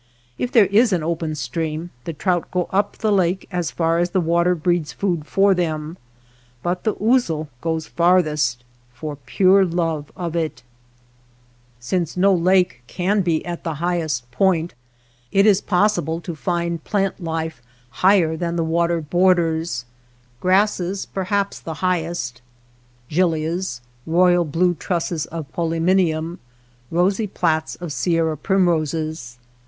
If 0.39 0.51
there 0.51 0.65
is 0.65 0.91
an 0.91 1.03
open 1.03 1.35
stream 1.35 1.91
the 2.05 2.13
trout 2.13 2.49
go 2.49 2.67
up 2.71 2.97
the 2.97 3.11
lake 3.11 3.47
as 3.51 3.69
far 3.69 3.99
as 3.99 4.09
the 4.09 4.19
water 4.19 4.55
breeds 4.55 4.91
food 4.91 5.27
for 5.27 5.53
them, 5.53 5.95
but 6.63 6.83
the 6.85 6.95
ousel 6.95 7.49
goes 7.61 7.85
farthest, 7.85 8.63
for 8.91 9.15
pure 9.15 9.63
love 9.63 10.11
of 10.15 10.35
it. 10.35 10.63
2IO 10.63 10.63
WATER 10.63 10.63
BORDERS 10.63 10.63
Since 11.81 12.17
no 12.17 12.33
lake 12.33 12.81
can 12.87 13.21
be 13.21 13.45
at 13.45 13.63
the 13.63 13.75
highest 13.75 14.31
point, 14.31 14.73
it 15.31 15.45
is 15.45 15.61
possible 15.61 16.19
to 16.21 16.33
find 16.35 16.83
plant 16.83 17.23
life 17.23 17.61
higher 17.91 18.35
than 18.35 18.55
the 18.55 18.63
water 18.63 19.01
borders; 19.01 19.85
grasses 20.39 21.05
perhaps 21.05 21.59
the 21.59 21.75
highest, 21.75 22.41
gilias, 23.07 23.81
royal 24.07 24.45
blue 24.45 24.73
trusses 24.73 25.27
of 25.27 25.51
po 25.53 25.69
lymonium, 25.69 26.39
rosy 26.89 27.27
plats 27.27 27.75
of 27.75 27.93
Sierra 27.93 28.35
primroses. 28.35 29.37